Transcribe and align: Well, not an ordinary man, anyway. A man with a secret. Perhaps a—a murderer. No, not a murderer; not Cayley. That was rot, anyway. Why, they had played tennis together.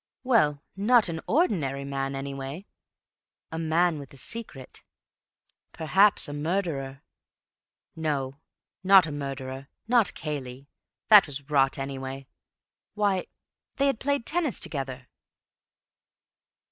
Well, 0.23 0.63
not 0.75 1.09
an 1.09 1.21
ordinary 1.27 1.85
man, 1.85 2.15
anyway. 2.15 2.65
A 3.51 3.59
man 3.59 3.99
with 3.99 4.11
a 4.15 4.17
secret. 4.17 4.81
Perhaps 5.73 6.27
a—a 6.27 6.33
murderer. 6.33 7.03
No, 7.95 8.39
not 8.83 9.05
a 9.05 9.11
murderer; 9.11 9.67
not 9.87 10.15
Cayley. 10.15 10.67
That 11.09 11.27
was 11.27 11.51
rot, 11.51 11.77
anyway. 11.77 12.25
Why, 12.95 13.27
they 13.75 13.85
had 13.85 13.99
played 13.99 14.25
tennis 14.25 14.59
together. 14.59 15.07